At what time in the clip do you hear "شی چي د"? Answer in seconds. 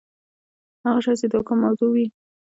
1.05-1.33